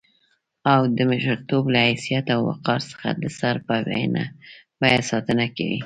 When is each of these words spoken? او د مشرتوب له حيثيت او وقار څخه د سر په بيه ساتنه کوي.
او 0.73 0.81
د 0.97 0.97
مشرتوب 1.11 1.63
له 1.73 1.79
حيثيت 1.87 2.25
او 2.35 2.41
وقار 2.49 2.81
څخه 2.91 3.09
د 3.21 3.23
سر 3.37 3.55
په 3.67 3.75
بيه 4.79 4.99
ساتنه 5.09 5.45
کوي. 5.55 5.79